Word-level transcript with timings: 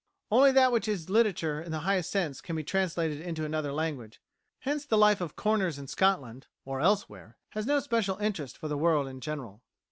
Only 0.31 0.51
that 0.53 0.71
which 0.71 0.87
is 0.87 1.11
literature 1.11 1.61
in 1.61 1.71
the 1.71 1.81
highest 1.81 2.09
sense 2.09 2.41
can 2.41 2.55
be 2.55 2.63
translated 2.63 3.21
into 3.21 3.45
another 3.45 3.71
language; 3.71 4.19
hence 4.61 4.83
the 4.83 4.97
life 4.97 5.21
of 5.21 5.35
corners 5.35 5.77
in 5.77 5.85
Scotland, 5.85 6.47
or 6.65 6.81
elsewhere, 6.81 7.37
has 7.49 7.67
no 7.67 7.79
special 7.79 8.17
interest 8.17 8.57
for 8.57 8.67
the 8.67 8.79
world 8.79 9.07
in 9.07 9.21
general. 9.21 9.61